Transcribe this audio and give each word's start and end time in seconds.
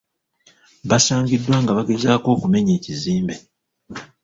Basangiddwa 0.89 1.55
nga 1.61 1.71
bagezaako 1.77 2.27
okumenya 2.35 2.71
ekizimbe. 2.77 3.35